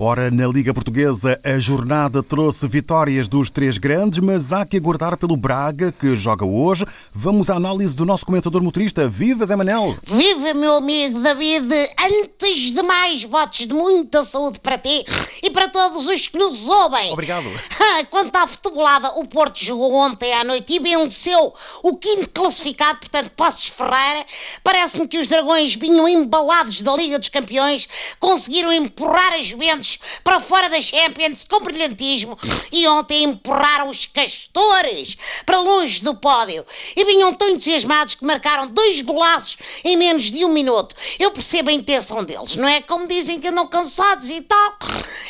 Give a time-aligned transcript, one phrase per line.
[0.00, 5.16] Ora, na Liga Portuguesa, a jornada trouxe vitórias dos três grandes, mas há que aguardar
[5.16, 6.84] pelo Braga, que joga hoje.
[7.12, 9.08] Vamos à análise do nosso comentador motorista.
[9.08, 9.96] Viva, Zé Manel!
[10.06, 11.66] Viva, meu amigo David!
[12.00, 15.04] Antes de mais, votos de muita saúde para ti
[15.42, 17.12] e para todos os que nos ouvem.
[17.12, 17.46] Obrigado.
[18.08, 23.32] Quanto à futebolada, o Porto jogou ontem à noite e venceu o quinto classificado, portanto,
[23.36, 24.24] Passos Ferreira.
[24.62, 27.88] Parece-me que os dragões vinham embalados da Liga dos Campeões,
[28.20, 29.87] conseguiram empurrar as Juventus
[30.24, 32.38] para fora da Champions com brilhantismo
[32.72, 38.66] e ontem empurraram os Castores para longe do pódio e vinham tão entusiasmados que marcaram
[38.66, 40.94] dois golaços em menos de um minuto.
[41.18, 42.80] Eu percebo a intenção deles, não é?
[42.80, 44.76] Como dizem que andam cansados e tal.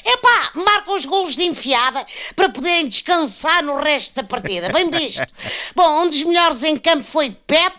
[0.04, 2.04] Epá, marcam os golos de enfiada
[2.34, 4.68] para poderem descansar no resto da partida.
[4.70, 5.26] Bem visto.
[5.74, 7.74] Bom, um dos melhores em campo foi Pep,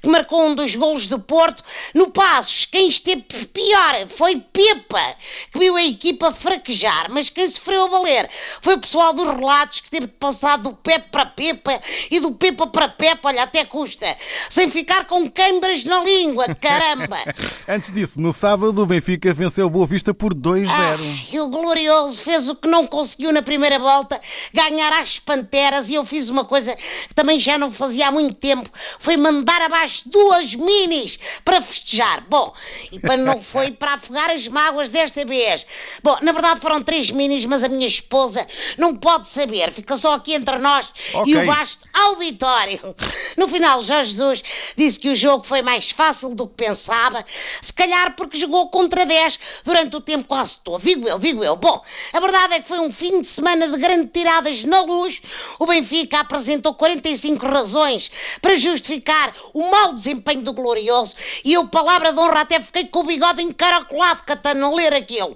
[0.00, 1.62] que marcou um dos golos do Porto.
[1.92, 5.16] No Passos, quem esteve pior foi Pepa,
[5.52, 8.28] que viu a equipa fraquejar, mas quem sofreu a valer
[8.60, 11.80] foi o pessoal dos relatos que teve de passar do Pep para Pepa
[12.10, 14.16] e do Pepa para Pepa, olha, até custa,
[14.48, 17.18] sem ficar com câimbras na língua, caramba!
[17.68, 20.68] Antes disso, no sábado, o Benfica venceu o Boa Vista por 2-0.
[20.70, 20.96] Ah,
[21.32, 24.20] e o Glorioso fez o que não conseguiu na primeira volta,
[24.52, 28.34] ganhar às Panteras, e eu fiz uma coisa que também já não fazia há muito
[28.34, 32.24] tempo, foi mandar abaixo duas minis para festejar.
[32.28, 32.52] Bom,
[32.92, 35.66] e para não foi para afogar as mágoas desta vez.
[36.02, 38.46] Bom, na verdade foram três minis, mas a minha esposa
[38.78, 41.32] não pode saber, fica só aqui entre nós Ok.
[41.32, 42.94] e o vasto auditório.
[43.36, 44.42] No final, Jorge Jesus
[44.76, 47.24] disse que o jogo foi mais fácil do que pensava,
[47.60, 50.82] se calhar porque jogou contra 10 durante o tempo quase todo.
[50.82, 51.56] Digo eu, digo eu.
[51.56, 55.20] Bom, a verdade é que foi um fim de semana de grandes tiradas na luz.
[55.58, 62.12] O Benfica apresentou 45 razões para justificar o mau desempenho do Glorioso e eu, palavra
[62.12, 65.34] de honra, até fiquei com o bigode encaracolado, Catana, a ler aquilo.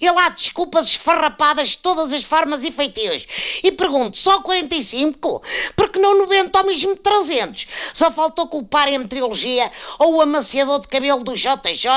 [0.00, 3.26] Ele há desculpas esfarrapadas de todas as formas e feitios.
[3.62, 5.42] E pergunto, só 45?
[5.76, 7.66] Porque não 90 ou mesmo 300?
[7.92, 11.88] Só faltou culparem a meteorologia ou o amaciador de cabelo do JJ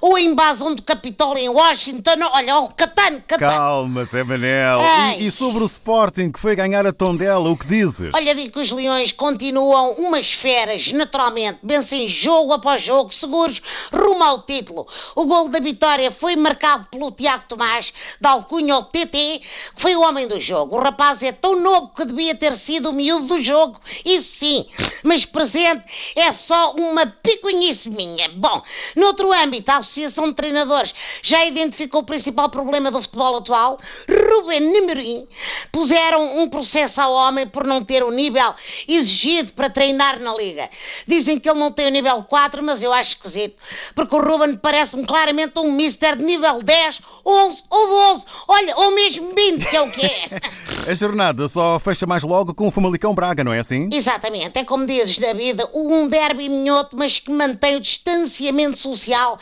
[0.00, 2.16] ou a invasão do Capitólio em Washington.
[2.32, 3.52] Olha, o Catano, Catano.
[3.52, 4.80] Calma, Zé Manel.
[5.18, 8.10] E, e sobre o Sporting, que foi ganhar a Tondela, o que dizes?
[8.14, 13.62] Olha, digo que os Leões continuam umas feras, naturalmente, vencem jogo após jogo, seguros,
[13.92, 14.86] rumo ao título.
[15.14, 19.40] O gol da vitória foi marcado pelo Tiago Tomás, da alcunha ao TT,
[19.74, 20.76] que foi o homem do jogo.
[20.76, 24.66] O rapaz é tão novo que devia ter sido o miúdo do jogo, isso sim,
[25.02, 25.84] mas presente
[26.14, 28.28] é só uma picuinhice minha.
[28.30, 28.62] Bom,
[28.94, 33.78] noutro âmbito, a Associação de Treinadores já identificou o principal problema do futebol atual,
[34.08, 35.26] Ruben Nemerim,
[35.70, 38.54] puseram um processo ao homem por não ter o nível
[38.86, 40.68] exigido para treinar na Liga.
[41.06, 43.56] Dizem que ele não tem o nível 4, mas eu acho esquisito,
[43.94, 47.00] porque o Ruben parece-me claramente um mister de nível 10,
[47.36, 50.40] 11 ou 12, olha, ou mesmo 20, que é o que é.
[50.90, 53.88] A jornada só fecha mais logo com o Famalicão Braga, não é assim?
[53.92, 59.38] Exatamente, é como dizes, David, um derby minhoto, mas que mantém o distanciamento social,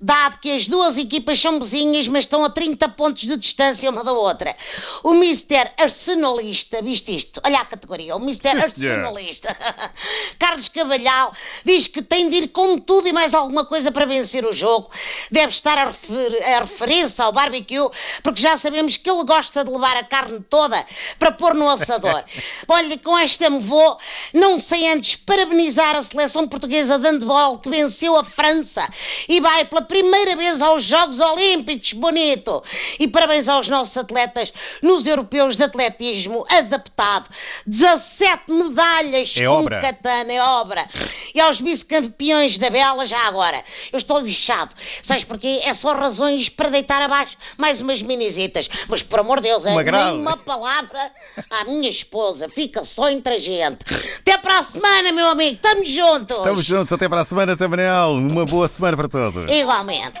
[0.00, 4.04] dado que as duas equipas são vizinhas, mas estão a 30 pontos de distância uma
[4.04, 4.54] da outra.
[5.02, 7.40] O Mister Arsenalista, viste isto?
[7.44, 8.58] Olha a categoria, o Mister Sim.
[8.88, 9.56] Arsenalista.
[10.38, 11.32] Carlos Cavalhal
[11.64, 14.90] diz que tem de ir com tudo e mais alguma coisa para vencer o jogo.
[15.30, 17.88] Deve estar a, refer- a referir-se ao barbecue,
[18.22, 20.84] porque já sabemos que ele gosta de levar a carne toda
[21.18, 22.22] para pôr no assador.
[22.68, 23.98] Olha, com esta me vou,
[24.32, 28.86] não sei antes parabenizar a seleção portuguesa de handball que venceu a França
[29.28, 32.62] e vai pela primeira vez aos Jogos Olímpicos, bonito.
[32.98, 34.52] E parabéns aos nossos atletas
[34.82, 37.28] nos europeus de atletismo adaptado.
[37.66, 39.80] 17 medalhas É com obra.
[39.80, 40.86] katana, é obra.
[41.34, 43.62] E aos vice-campeões da Bela, já agora.
[43.92, 44.70] Eu estou lixado.
[45.02, 45.60] Sabes porquê?
[45.64, 48.68] É só razões para deitar abaixo mais umas minisitas.
[48.88, 50.10] Mas, por amor de Deus, é Uma grave.
[50.12, 51.10] nem uma palavra
[51.50, 52.48] à minha esposa.
[52.48, 53.78] Fica só entre a gente.
[54.18, 55.56] Até para a semana, meu amigo.
[55.56, 56.36] Estamos juntos.
[56.38, 58.12] Estamos juntos até para a semana, Manel.
[58.12, 59.50] Uma boa semana para todos.
[59.76, 60.18] Igualmente.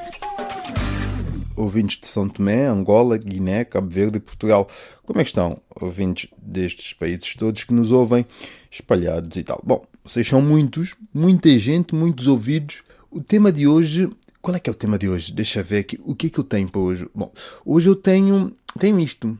[1.56, 4.68] ouvintes de São Tomé, Angola, Guiné, Cabo Verde e Portugal.
[5.02, 8.26] Como é que estão, ouvintes destes países todos que nos ouvem
[8.70, 9.58] espalhados e tal?
[9.64, 12.82] Bom, vocês são muitos, muita gente, muitos ouvidos.
[13.10, 14.10] O tema de hoje.
[14.42, 15.32] Qual é que é o tema de hoje?
[15.32, 15.98] Deixa ver aqui.
[16.04, 17.08] O que é que eu tenho para hoje?
[17.14, 17.32] Bom,
[17.64, 19.38] hoje eu tenho, tenho isto.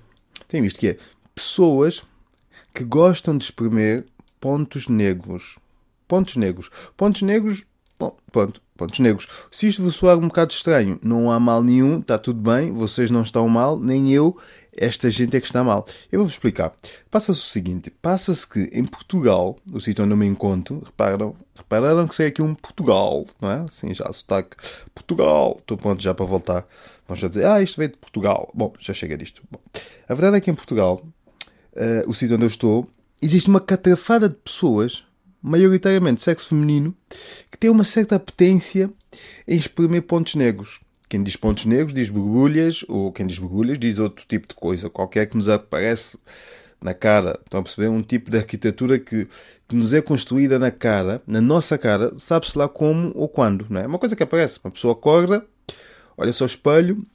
[0.49, 0.97] Tenho isto que é
[1.35, 2.03] pessoas
[2.73, 4.07] que gostam de espremer
[4.41, 5.59] pontos negros.
[6.09, 6.71] Pontos negros.
[6.97, 7.67] Pontos negros,
[7.99, 8.63] bom, pronto.
[8.77, 9.27] Pontos negros.
[9.51, 13.11] Se isto vos soar um bocado estranho, não há mal nenhum, está tudo bem, vocês
[13.11, 14.37] não estão mal, nem eu,
[14.77, 15.87] esta gente é que está mal.
[16.13, 16.73] Eu vou-vos explicar.
[17.11, 22.07] Passa-se o seguinte: passa-se que em Portugal, o sítio onde eu me encontro, reparam, repararam
[22.07, 23.61] que sei aqui um Portugal, não é?
[23.63, 24.57] Assim, já sotaque
[24.95, 25.57] Portugal.
[25.59, 26.67] Estou pronto já para voltar.
[27.09, 28.51] Vamos já dizer, ah, isto veio de Portugal.
[28.55, 29.43] Bom, já chega disto.
[29.51, 29.61] Bom,
[30.09, 32.89] a verdade é que em Portugal, uh, o sítio onde eu estou,
[33.23, 35.05] existe uma catrafada de pessoas,
[35.47, 36.93] maioritariamente sexo feminino,
[37.51, 38.91] que tem uma certa apetência
[39.47, 40.81] em exprimir pontos negros.
[41.09, 44.91] Quem diz pontos negros diz borbulhas, ou quem diz borbulhas diz outro tipo de coisa,
[44.91, 46.19] qualquer que nos aparece
[46.83, 47.39] na cara.
[47.45, 47.87] Estão a perceber?
[47.87, 49.29] Um tipo de arquitetura que,
[49.69, 53.81] que nos é construída na cara, na nossa cara, sabe-se lá como ou quando, não
[53.81, 53.87] é?
[53.87, 54.59] Uma coisa que aparece.
[54.65, 55.47] Uma pessoa acorda,
[56.19, 57.07] olha só o espelho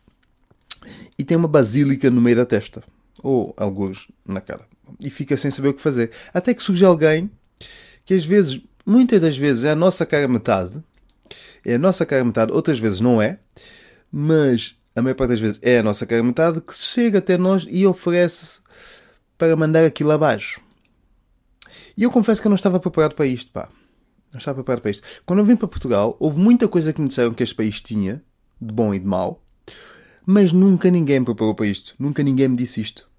[1.20, 2.82] e tem uma basílica no meio da testa.
[3.22, 4.66] Ou alguns na cara.
[5.02, 6.12] E fica sem saber o que fazer.
[6.34, 7.30] Até que surge alguém
[8.12, 10.84] que às vezes, muitas das vezes, é a nossa cara metade.
[11.64, 13.40] É a nossa cara metade, outras vezes não é
[14.12, 17.66] mas a maior parte das vezes é a nossa cara metade que chega até nós
[17.70, 18.60] e oferece
[19.38, 20.60] para mandar aquilo abaixo.
[21.96, 23.70] E eu confesso que eu não estava preparado para isto, pá.
[24.34, 25.08] Não estava preparado para isto.
[25.26, 28.22] Quando eu vim para Portugal, houve muita coisa que me disseram que este país tinha,
[28.60, 29.42] de bom e de mau,
[30.26, 31.96] mas nunca ninguém me preparou para isto.
[31.98, 33.10] Nunca ninguém me disse isto.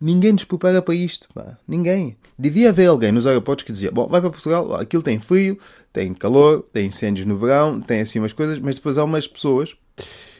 [0.00, 1.56] Ninguém nos prepara para isto, pá.
[1.66, 2.16] Ninguém.
[2.38, 5.58] Devia haver alguém nos aeroportos que dizia: Bom, vai para Portugal, aquilo tem frio,
[5.92, 9.74] tem calor, tem incêndios no verão, tem assim umas coisas, mas depois há umas pessoas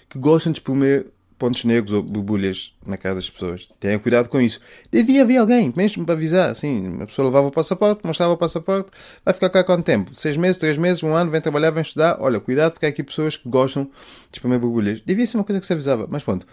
[0.08, 1.06] que gostam de espremer
[1.38, 3.68] pontos negros ou borbulhas na cara das pessoas.
[3.78, 4.60] Tenham cuidado com isso.
[4.90, 8.90] Devia haver alguém, mesmo para avisar, assim, a pessoa levava o passaporte, mostrava o passaporte,
[9.24, 10.14] vai ficar cá quanto tempo?
[10.14, 12.16] Seis meses, três meses, um ano, vem trabalhar, vem estudar.
[12.20, 13.90] Olha, cuidado porque há aqui pessoas que gostam de
[14.34, 15.00] espremer borbulhas.
[15.00, 16.46] Devia ser uma coisa que se avisava, mas pronto.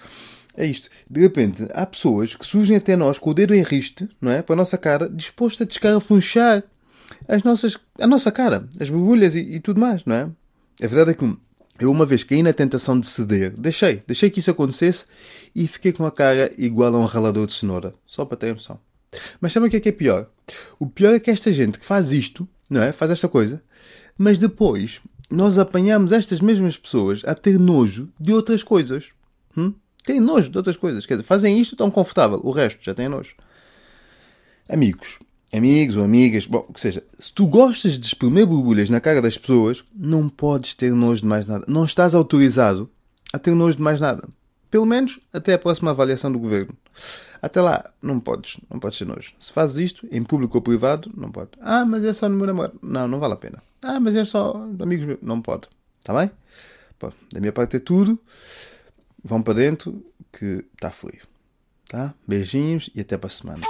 [0.55, 0.89] É isto.
[1.09, 4.41] De repente, há pessoas que surgem até nós com o dedo em riste, não é?
[4.41, 6.63] Para a nossa cara, dispostas a descarafunchar
[7.27, 10.29] as nossas, a nossa cara, as borbulhas e, e tudo mais, não é?
[10.83, 11.37] A verdade é que
[11.79, 15.05] eu uma vez caí na tentação de ceder, deixei, deixei que isso acontecesse
[15.55, 18.79] e fiquei com a cara igual a um ralador de cenoura, só para ter noção.
[19.39, 20.29] Mas sabe o que é que é pior?
[20.79, 22.91] O pior é que esta gente que faz isto, não é?
[22.91, 23.61] Faz esta coisa,
[24.17, 29.09] mas depois nós apanhamos estas mesmas pessoas a ter nojo de outras coisas.
[29.57, 29.73] Hum?
[30.03, 31.05] Têm nojo de outras coisas.
[31.05, 33.35] Quer dizer, fazem isto tão confortável, o resto já tem nojo.
[34.69, 35.19] Amigos,
[35.53, 39.37] amigos ou amigas, bom, que seja, se tu gostas de espremer borbulhas na cara das
[39.37, 41.65] pessoas, não podes ter nojo de mais nada.
[41.67, 42.89] Não estás autorizado
[43.31, 44.27] a ter nojo de mais nada.
[44.69, 46.75] Pelo menos até a próxima avaliação do governo.
[47.41, 49.33] Até lá, não podes, não podes ter nojo.
[49.37, 51.51] Se fazes isto, em público ou privado, não pode.
[51.61, 52.71] Ah, mas é só no meu namoro.
[52.81, 53.61] Não, não vale a pena.
[53.81, 55.19] Ah, mas é só amigos meus.
[55.21, 55.67] Não pode.
[55.99, 56.31] Está bem?
[56.97, 58.17] Pô, da minha parte é tudo.
[59.23, 61.21] Vão para dentro que está frio.
[61.87, 62.13] Tá?
[62.27, 63.61] Beijinhos e até para a semana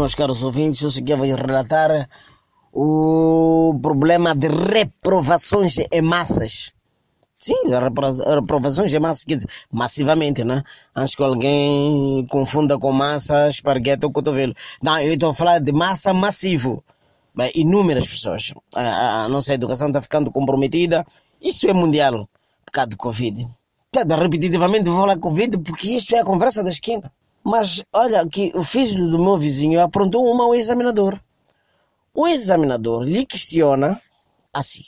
[0.00, 2.08] meus caros ouvintes, eu cheguei a relatar
[2.72, 6.72] o problema de reprovações em massas.
[7.38, 7.54] Sim,
[8.36, 9.24] reprovações em massas,
[9.72, 10.62] massivamente, né?
[10.94, 14.54] Antes que alguém confunda com massa, esparguete ou cotovelo.
[14.82, 16.84] Não, eu estou a falar de massa massivo.
[17.34, 18.52] Bem, inúmeras pessoas.
[18.74, 21.04] A, a nossa educação está ficando comprometida.
[21.40, 22.28] Isso é mundial,
[22.70, 23.46] causa do Covid.
[23.94, 27.12] Repetitivamente vou falar Covid porque isto é a conversa da esquina.
[27.42, 31.18] Mas olha que o filho do meu vizinho aprontou uma ao examinador.
[32.14, 34.00] O examinador lhe questiona
[34.52, 34.84] assim: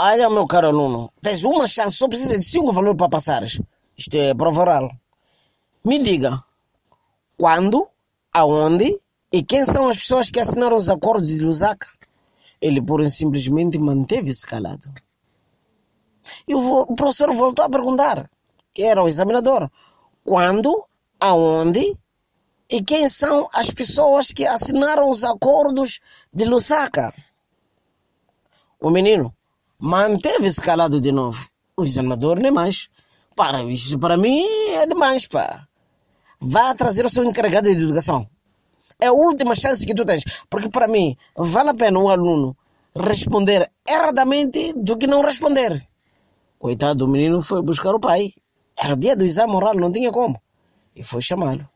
[0.00, 3.60] Olha, meu caro aluno, tens uma chance, só precisa de cinco valores para passares.
[3.96, 4.90] Isto é prova oral.
[5.84, 6.42] Me diga,
[7.36, 7.88] quando,
[8.32, 8.98] aonde
[9.32, 11.88] e quem são as pessoas que assinaram os acordos de Lusaka?
[12.60, 14.90] Ele, por simplesmente, manteve-se calado.
[16.46, 18.28] E o professor voltou a perguntar,
[18.74, 19.70] que era o examinador,
[20.24, 20.84] quando,
[21.20, 21.96] aonde
[22.70, 26.00] e quem são as pessoas que assinaram os acordos
[26.32, 27.14] de Lusaka.
[28.80, 29.34] O menino
[29.78, 31.48] manteve-se calado de novo.
[31.76, 32.90] O examinador nem mais.
[33.34, 34.44] Para, isso para mim
[34.74, 35.66] é demais, pá.
[36.40, 38.28] Vá trazer o seu encarregado de educação.
[39.00, 40.22] É a última chance que tu tens.
[40.50, 42.56] Porque para mim, vale a pena o aluno
[42.94, 45.87] responder erradamente do que não responder.
[46.58, 48.32] Coitado do menino foi buscar o pai.
[48.76, 50.40] Era dia do exame oral, não tinha como
[50.98, 51.66] e foi chamá-lo.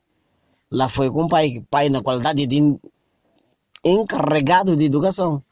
[0.71, 2.59] Lá foi com o pai, pai na qualidade de
[3.85, 5.43] encarregado de educação.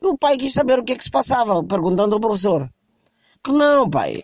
[0.00, 2.70] E o pai quis saber o que, é que se passava, perguntando ao professor.
[3.42, 4.22] Que não, pai.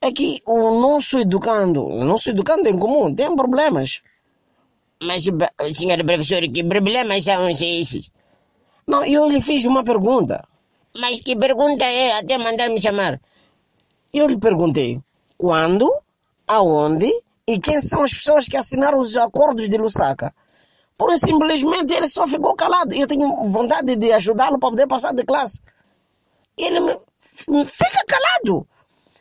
[0.00, 4.02] É que o nosso educando, o nosso educando em comum, tem problemas.
[5.02, 8.10] Mas, senhor professor, que problemas são esses?
[8.86, 10.46] Não, eu lhe fiz uma pergunta.
[11.00, 13.20] Mas que pergunta é até mandar me chamar?
[14.12, 15.00] Eu lhe perguntei,
[15.36, 15.90] quando
[16.46, 17.10] aonde
[17.46, 20.34] e quem são as pessoas que assinaram os acordos de Lusaka.
[20.96, 22.92] Porém, simplesmente ele só ficou calado.
[22.92, 25.60] Eu tenho vontade de ajudá-lo para poder passar de classe.
[26.58, 28.66] Ele me, fica calado.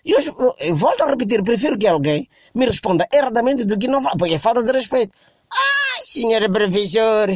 [0.04, 0.20] Eu,
[0.60, 4.34] eu, volto a repetir, prefiro que alguém me responda erradamente do que não fala, porque
[4.34, 5.16] é falta de respeito.
[5.52, 7.30] Ai, senhor professor,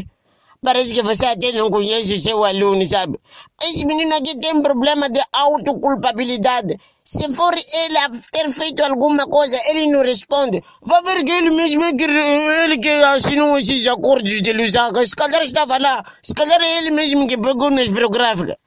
[0.63, 3.19] parece que você até não conhece o seu aluno, sabe?
[3.63, 6.77] Esse menino aqui tem problema de autoculpabilidade.
[7.03, 10.63] Se for ele a ter feito alguma coisa, ele não responde.
[10.81, 15.05] Vai ver que ele mesmo é que, ele que assinou esses acordos de Lusaka.
[15.05, 16.05] Se calhar estava lá.
[16.23, 18.57] Se calhar é ele mesmo que pegou nas esferográfica.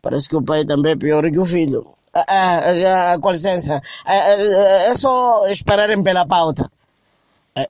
[0.00, 1.86] Parece que o pai também é pior que o filho.
[2.14, 3.80] Ah, ah, ah, com licença.
[4.06, 6.70] é só esperarem pela pauta.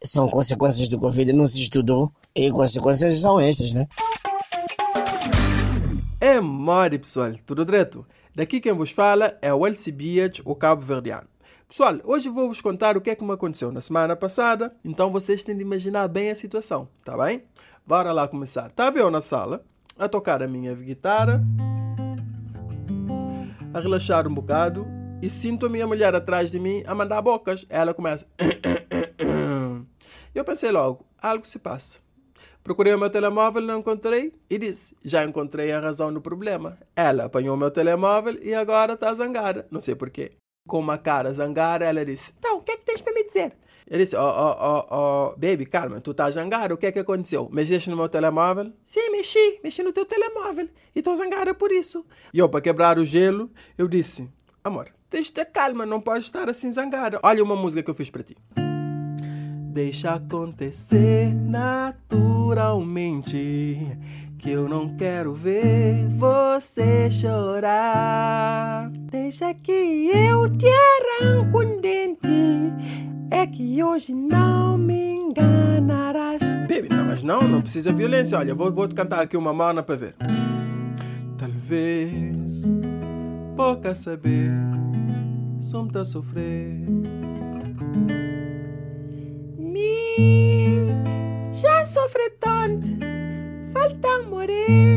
[0.03, 2.11] são consequências do Covid, não se estudou.
[2.35, 3.87] E consequências são estas, né?
[6.19, 7.33] É mole, pessoal.
[7.45, 8.07] Tudo direito?
[8.35, 11.29] Daqui quem vos fala é o Elcibias, o Cabo Verdeano.
[11.69, 15.11] Pessoal, hoje vou vos contar o que é que me aconteceu na semana passada, então
[15.11, 17.45] vocês têm de imaginar bem a situação, tá bem?
[17.87, 18.69] Bora lá começar.
[18.69, 19.63] Estava eu na sala,
[19.99, 21.43] a tocar a minha guitarra,
[23.75, 24.87] a relaxar um bocado
[25.21, 27.67] e sinto a minha mulher atrás de mim a mandar bocas.
[27.69, 28.27] Ela começa.
[30.35, 32.01] Eu pensei logo, algo se passa.
[32.63, 36.79] Procurei o meu telemóvel, não encontrei e disse: Já encontrei a razão do problema.
[36.95, 39.67] Ela apanhou o meu telemóvel e agora está zangada.
[39.71, 40.33] Não sei porquê.
[40.69, 43.53] Com uma cara zangada, ela disse: Então, o que é que tens para me dizer?
[43.87, 47.49] Eu disse: oh, oh, oh, baby, calma, tu estás zangada, o que é que aconteceu?
[47.53, 48.73] Mexeste no meu telemóvel?
[48.83, 52.07] Sim, mexi, mexi no teu telemóvel e estou zangada por isso.
[52.33, 54.31] E eu, para quebrar o gelo, eu disse:
[54.63, 57.19] Amor, tens de ter calma, não podes estar assim zangada.
[57.25, 58.37] Olha uma música que eu fiz para ti.
[59.73, 63.97] Deixa acontecer naturalmente.
[64.37, 68.91] Que eu não quero ver você chorar.
[69.11, 72.29] Deixa que eu te arranco um dente.
[73.31, 76.43] É que hoje não me enganarás.
[76.69, 78.37] Baby, não, mas não, não precisa violência.
[78.37, 80.15] Olha, vou, vou te cantar aqui uma mana para ver.
[81.39, 82.65] Talvez
[83.57, 84.53] pouca saber,
[85.61, 86.85] somos a sofrer
[91.53, 92.87] já sofri tanto,
[93.73, 94.93] falta morrer.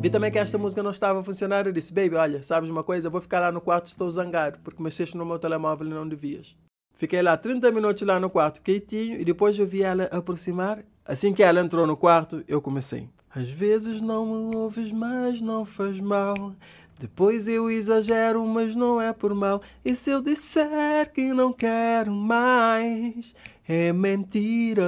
[0.00, 1.66] Vi também que esta música não estava a funcionar.
[1.66, 3.06] Eu disse, baby, olha, sabes uma coisa?
[3.06, 6.06] Eu vou ficar lá no quarto, estou zangado, porque mexeste no meu telemóvel e não
[6.06, 6.54] devias.
[6.96, 10.84] Fiquei lá 30 minutos lá no quarto, quietinho, e depois eu vi ela aproximar.
[11.06, 13.08] Assim que ela entrou no quarto, eu comecei.
[13.34, 16.54] Às vezes não me ouves, mas não faz mal.
[16.98, 19.60] Depois eu exagero, mas não é por mal.
[19.84, 23.34] E se eu disser que não quero mais?
[23.66, 24.84] É mentira.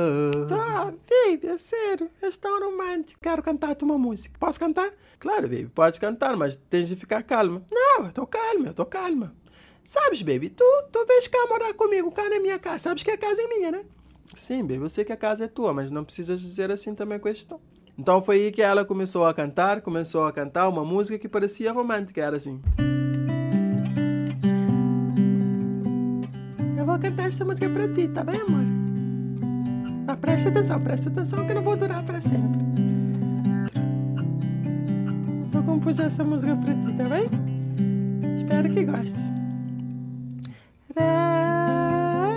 [0.52, 2.10] Ah, baby, é sério.
[2.20, 3.18] És tão romântico.
[3.22, 4.36] Quero cantar-te uma música.
[4.38, 4.92] Posso cantar?
[5.18, 7.62] Claro, baby, pode cantar, mas tens de ficar calma.
[7.70, 9.34] Não, tô calma, tô calma.
[9.82, 12.80] Sabes, baby, tu, tu vens cá morar comigo, cá na minha casa.
[12.80, 13.84] Sabes que a casa é minha, né?
[14.34, 17.18] Sim, baby, eu sei que a casa é tua, mas não precisas dizer assim também
[17.18, 17.60] com este tom.
[17.96, 21.72] Então foi aí que ela começou a cantar, começou a cantar uma música que parecia
[21.72, 22.60] romântica, era assim.
[26.96, 28.64] Vou cantar essa música para ti, tá bem, amor?
[30.06, 32.58] Mas preste atenção, preste atenção que não vou durar para sempre.
[35.52, 37.28] Vou compor essa música para ti, tá bem?
[38.38, 39.32] Espero que gostes.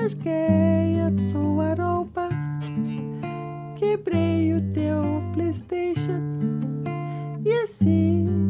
[0.01, 2.27] Rasguei a tua roupa,
[3.77, 6.19] quebrei o teu PlayStation
[7.45, 8.48] e assim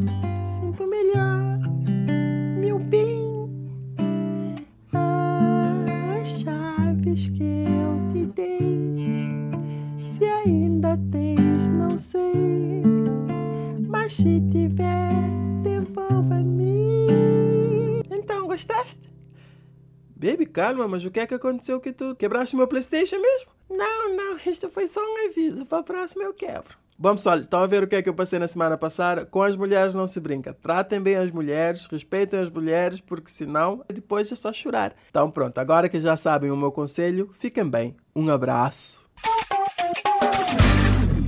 [20.50, 23.52] calma, mas o que é que aconteceu que tu quebraste meu Playstation mesmo?
[23.70, 25.66] Não, não, isto foi só um aviso.
[25.66, 26.78] Para a próxima eu quebro.
[27.02, 29.26] Bom, pessoal, estão a ver o que é que eu passei na semana passada?
[29.26, 30.54] Com as mulheres não se brinca.
[30.54, 34.94] Tratem bem as mulheres, respeitem as mulheres, porque senão depois é só chorar.
[35.10, 37.96] Então pronto, agora que já sabem o meu conselho, fiquem bem.
[38.14, 39.02] Um abraço.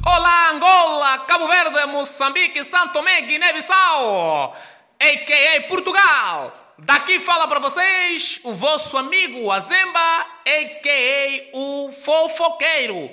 [0.05, 4.53] Olá, Angola, Cabo Verde, Moçambique, Santo Tomé, Guiné-Bissau,
[4.99, 5.69] a.k.a.
[5.69, 6.60] Portugal.
[6.83, 11.55] Daqui fala para vocês o vosso amigo Azemba, a.k.a.
[11.55, 13.07] o fofoqueiro.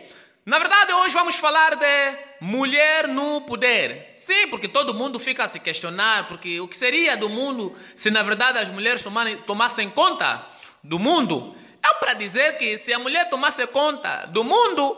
[0.46, 4.14] Na verdade, hoje vamos falar de mulher no poder.
[4.16, 8.10] Sim, porque todo mundo fica a se questionar, porque o que seria do mundo se
[8.10, 9.04] na verdade as mulheres
[9.46, 10.46] tomassem conta
[10.82, 11.54] do mundo?
[11.86, 14.96] É para dizer que se a mulher tomasse conta do mundo,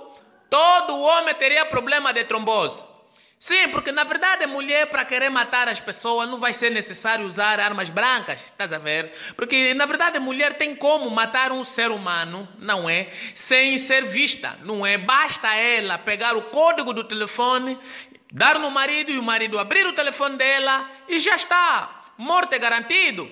[0.48, 2.84] todo homem teria problema de trombose.
[3.42, 7.24] Sim, porque na verdade a mulher para querer matar as pessoas não vai ser necessário
[7.24, 9.10] usar armas brancas, estás a ver?
[9.34, 13.10] Porque na verdade a mulher tem como matar um ser humano, não é?
[13.34, 14.98] Sem ser vista, não é?
[14.98, 17.78] Basta ela pegar o código do telefone,
[18.30, 22.12] dar no marido e o marido abrir o telefone dela e já está.
[22.18, 23.26] Morte é garantido.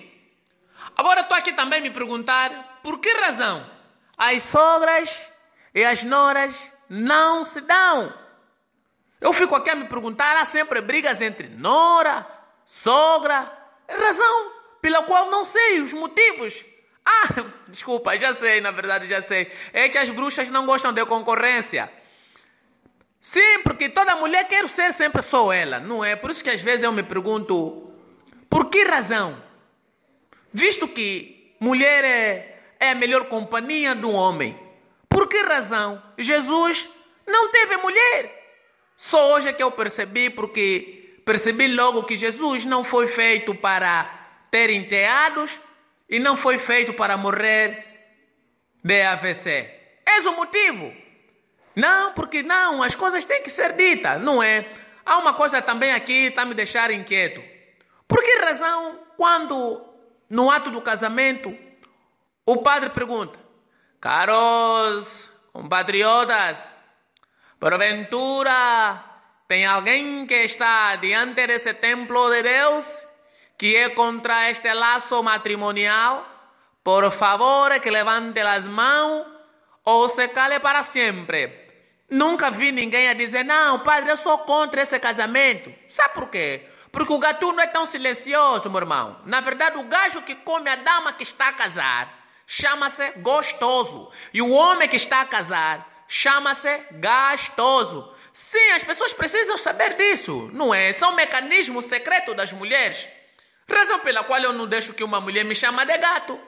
[0.97, 3.63] Agora estou aqui também me perguntar por que razão
[4.17, 5.31] as sogras
[5.75, 8.28] e as noras não se dão.
[9.21, 12.27] Eu fico aqui a me perguntar, há sempre brigas entre nora,
[12.65, 13.51] sogra,
[13.89, 16.65] razão pela qual não sei os motivos.
[17.05, 19.51] Ah, desculpa, já sei, na verdade já sei.
[19.73, 21.91] É que as bruxas não gostam de concorrência.
[23.21, 26.15] Sim, porque toda mulher quer ser sempre só ela, não é?
[26.15, 27.93] Por isso que às vezes eu me pergunto,
[28.49, 29.43] por que razão?
[30.53, 34.59] Visto que mulher é, é a melhor companhia do homem,
[35.09, 36.89] por que razão Jesus
[37.27, 38.38] não teve mulher?
[38.99, 44.11] Só hoje é que eu percebi, porque percebi logo que Jesus não foi feito para
[44.51, 45.53] ter enteados
[46.11, 47.87] e não foi feito para morrer
[48.83, 49.71] de AVC.
[50.05, 50.93] És o motivo.
[51.77, 54.67] Não, porque não, as coisas têm que ser ditas, não é?
[55.07, 57.41] Há uma coisa também aqui que está me deixando inquieto.
[58.09, 59.81] Por que razão, quando
[60.29, 61.57] no ato do casamento,
[62.45, 63.39] o padre pergunta:
[64.01, 66.69] Caros compatriotas,
[67.59, 69.03] Porventura,
[69.49, 73.03] tem alguém que está diante desse templo de Deus
[73.59, 76.25] que é contra este laço matrimonial?
[76.85, 79.27] Por favor, que levante as mãos
[79.85, 81.67] ou se cale para sempre.
[82.09, 85.75] Nunca vi ninguém a dizer, não, padre, eu sou contra esse casamento.
[85.89, 86.65] Sabe por quê?
[86.93, 89.21] Porque o gato não é tão silencioso, meu irmão.
[89.27, 94.13] Na verdade, o gajo que come a dama que está a casar chama-se gostoso.
[94.33, 98.15] E o homem que está a casar chama-se gastoso.
[98.33, 100.93] Sim, as pessoas precisam saber disso, não é?
[100.93, 103.07] São mecanismos secretos das mulheres.
[103.69, 106.41] Razão pela qual eu não deixo que uma mulher me chame de gato.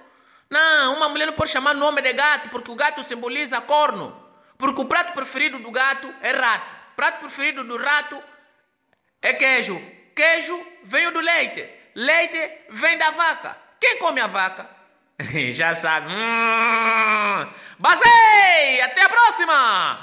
[0.49, 4.17] Não, uma mulher não pode chamar nome de gato porque o gato simboliza corno.
[4.57, 6.67] Porque o prato preferido do gato é rato.
[6.93, 8.21] O prato preferido do rato
[9.21, 9.81] é queijo.
[10.15, 11.69] Queijo vem do leite.
[11.95, 13.57] Leite vem da vaca.
[13.81, 14.80] Quem come a vaca?
[15.53, 16.07] Já sabe.
[16.13, 17.47] Hum.
[17.79, 18.81] Basei!
[18.83, 20.01] Até a próxima!